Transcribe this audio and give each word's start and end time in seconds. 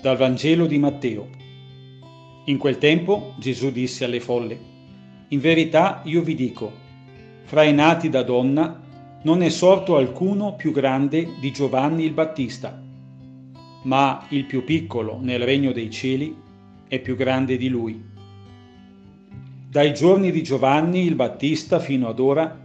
Dal 0.00 0.16
Vangelo 0.16 0.66
di 0.66 0.78
Matteo. 0.78 1.28
In 2.44 2.56
quel 2.56 2.78
tempo 2.78 3.34
Gesù 3.36 3.72
disse 3.72 4.04
alle 4.04 4.20
folle, 4.20 4.56
In 5.30 5.40
verità 5.40 6.02
io 6.04 6.22
vi 6.22 6.36
dico, 6.36 6.72
fra 7.42 7.64
i 7.64 7.74
nati 7.74 8.08
da 8.08 8.22
donna 8.22 8.80
non 9.22 9.42
è 9.42 9.48
sorto 9.48 9.96
alcuno 9.96 10.54
più 10.54 10.70
grande 10.70 11.30
di 11.40 11.50
Giovanni 11.50 12.04
il 12.04 12.12
Battista, 12.12 12.80
ma 13.82 14.24
il 14.28 14.44
più 14.44 14.62
piccolo 14.62 15.18
nel 15.20 15.40
regno 15.40 15.72
dei 15.72 15.90
cieli 15.90 16.32
è 16.86 17.00
più 17.00 17.16
grande 17.16 17.56
di 17.56 17.68
lui. 17.68 18.00
Dai 19.68 19.92
giorni 19.94 20.30
di 20.30 20.44
Giovanni 20.44 21.00
il 21.00 21.16
Battista 21.16 21.80
fino 21.80 22.06
ad 22.06 22.20
ora, 22.20 22.56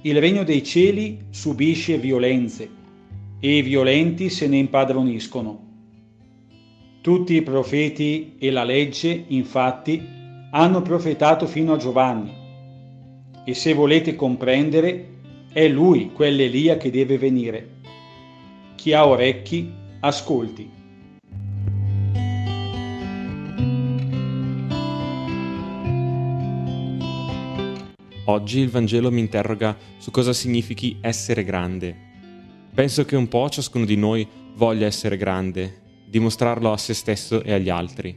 il 0.00 0.18
regno 0.18 0.44
dei 0.44 0.64
cieli 0.64 1.26
subisce 1.28 1.98
violenze 1.98 2.70
e 3.38 3.58
i 3.58 3.60
violenti 3.60 4.30
se 4.30 4.48
ne 4.48 4.56
impadroniscono. 4.56 5.68
Tutti 7.00 7.34
i 7.34 7.42
profeti 7.42 8.36
e 8.38 8.50
la 8.50 8.64
legge, 8.64 9.24
infatti, 9.28 10.06
hanno 10.50 10.82
profetato 10.82 11.46
fino 11.46 11.72
a 11.72 11.76
Giovanni. 11.76 12.32
E 13.44 13.54
se 13.54 13.72
volete 13.72 14.16
comprendere, 14.16 15.08
è 15.52 15.66
lui 15.68 16.12
quell'Elia 16.12 16.76
che 16.76 16.90
deve 16.90 17.18
venire. 17.18 17.68
Chi 18.74 18.92
ha 18.92 19.06
orecchi, 19.06 19.72
ascolti. 20.00 20.70
Oggi 28.26 28.60
il 28.60 28.70
Vangelo 28.70 29.10
mi 29.10 29.20
interroga 29.20 29.76
su 29.98 30.10
cosa 30.10 30.32
significhi 30.32 30.98
essere 31.00 31.42
grande 31.42 32.08
Penso 32.72 33.04
che 33.04 33.16
un 33.16 33.28
po' 33.28 33.50
ciascuno 33.50 33.84
di 33.84 33.96
noi 33.96 34.26
voglia 34.54 34.86
essere 34.86 35.16
grande, 35.16 35.80
dimostrarlo 36.10 36.72
a 36.72 36.76
se 36.76 36.92
stesso 36.92 37.42
e 37.42 37.52
agli 37.52 37.70
altri. 37.70 38.14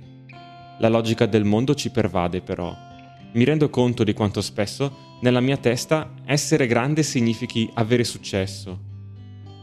La 0.79 0.89
logica 0.89 1.27
del 1.27 1.43
mondo 1.43 1.75
ci 1.75 1.91
pervade 1.91 2.41
però. 2.41 2.75
Mi 3.33 3.43
rendo 3.43 3.69
conto 3.69 4.03
di 4.03 4.13
quanto 4.13 4.41
spesso 4.41 5.17
nella 5.21 5.39
mia 5.39 5.57
testa 5.57 6.13
essere 6.25 6.67
grande 6.67 7.03
significhi 7.03 7.69
avere 7.75 8.03
successo. 8.03 8.91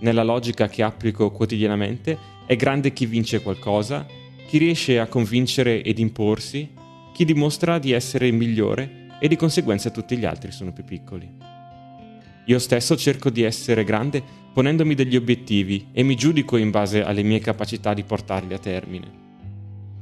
Nella 0.00 0.22
logica 0.22 0.68
che 0.68 0.82
applico 0.82 1.30
quotidianamente 1.30 2.16
è 2.46 2.56
grande 2.56 2.92
chi 2.92 3.04
vince 3.04 3.42
qualcosa, 3.42 4.06
chi 4.46 4.58
riesce 4.58 4.98
a 4.98 5.06
convincere 5.06 5.82
ed 5.82 5.98
imporsi, 5.98 6.70
chi 7.12 7.24
dimostra 7.24 7.78
di 7.78 7.92
essere 7.92 8.28
il 8.28 8.34
migliore 8.34 9.08
e 9.20 9.28
di 9.28 9.36
conseguenza 9.36 9.90
tutti 9.90 10.16
gli 10.16 10.24
altri 10.24 10.52
sono 10.52 10.72
più 10.72 10.84
piccoli. 10.84 11.49
Io 12.46 12.58
stesso 12.58 12.96
cerco 12.96 13.30
di 13.30 13.42
essere 13.42 13.84
grande 13.84 14.22
ponendomi 14.52 14.94
degli 14.94 15.16
obiettivi 15.16 15.88
e 15.92 16.02
mi 16.02 16.16
giudico 16.16 16.56
in 16.56 16.70
base 16.70 17.04
alle 17.04 17.22
mie 17.22 17.38
capacità 17.38 17.94
di 17.94 18.02
portarli 18.02 18.54
a 18.54 18.58
termine. 18.58 19.18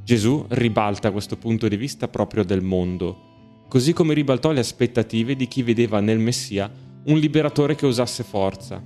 Gesù 0.03 0.45
ribalta 0.49 1.11
questo 1.11 1.37
punto 1.37 1.67
di 1.67 1.77
vista 1.77 2.07
proprio 2.07 2.43
del 2.43 2.63
mondo, 2.63 3.65
così 3.67 3.93
come 3.93 4.13
ribaltò 4.13 4.51
le 4.51 4.61
aspettative 4.61 5.35
di 5.35 5.47
chi 5.47 5.61
vedeva 5.61 5.99
nel 5.99 6.17
Messia 6.17 6.71
un 7.05 7.17
liberatore 7.17 7.75
che 7.75 7.85
usasse 7.85 8.23
forza. 8.23 8.83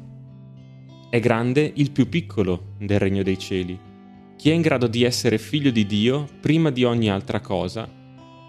È 1.09 1.19
grande 1.19 1.71
il 1.75 1.91
più 1.91 2.09
piccolo 2.09 2.73
del 2.79 2.99
regno 2.99 3.23
dei 3.23 3.37
cieli, 3.37 3.79
chi 4.35 4.49
è 4.49 4.53
in 4.53 4.61
grado 4.61 4.87
di 4.87 5.03
essere 5.03 5.37
figlio 5.37 5.71
di 5.71 5.85
Dio 5.85 6.27
prima 6.41 6.69
di 6.71 6.83
ogni 6.83 7.09
altra 7.09 7.39
cosa 7.39 7.87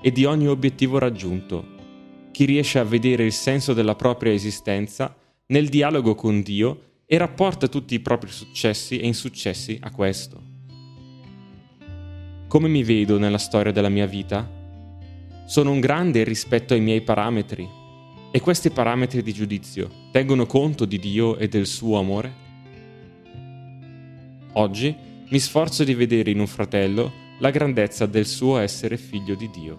e 0.02 0.11
di 0.11 0.24
ogni 0.24 0.48
obiettivo 0.48 0.98
raggiunto 0.98 1.73
chi 2.34 2.46
riesce 2.46 2.80
a 2.80 2.84
vedere 2.84 3.24
il 3.24 3.32
senso 3.32 3.74
della 3.74 3.94
propria 3.94 4.32
esistenza 4.32 5.14
nel 5.46 5.68
dialogo 5.68 6.16
con 6.16 6.42
Dio 6.42 7.02
e 7.06 7.16
rapporta 7.16 7.68
tutti 7.68 7.94
i 7.94 8.00
propri 8.00 8.28
successi 8.28 8.98
e 8.98 9.06
insuccessi 9.06 9.78
a 9.80 9.92
questo. 9.92 10.42
Come 12.48 12.67
mi 12.67 12.83
vedo 12.83 13.18
nella 13.18 13.39
storia 13.39 13.70
della 13.70 13.89
mia 13.89 14.06
vita? 14.06 14.50
Sono 15.46 15.70
un 15.70 15.78
grande 15.78 16.24
rispetto 16.24 16.74
ai 16.74 16.80
miei 16.80 17.02
parametri 17.02 17.68
e 18.33 18.40
questi 18.40 18.70
parametri 18.70 19.23
di 19.23 19.33
giudizio 19.33 19.89
tengono 20.11 20.44
conto 20.44 20.86
di 20.86 20.98
Dio 20.98 21.36
e 21.36 21.46
del 21.46 21.67
suo 21.67 22.00
amore? 22.00 22.33
Oggi 24.55 24.92
mi 25.28 25.39
sforzo 25.39 25.84
di 25.84 25.94
vedere 25.94 26.33
in 26.33 26.40
un 26.40 26.48
fratello 26.48 27.12
la 27.39 27.50
grandezza 27.50 28.06
del 28.06 28.27
suo 28.27 28.58
essere 28.58 28.96
figlio 28.96 29.36
di 29.36 29.48
Dio. 29.50 29.77